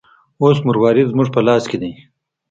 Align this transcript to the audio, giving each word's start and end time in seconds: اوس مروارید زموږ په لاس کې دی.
اوس 0.41 0.57
مروارید 0.67 1.11
زموږ 1.11 1.27
په 1.35 1.41
لاس 1.47 1.63
کې 1.69 1.77
دی. 1.81 1.91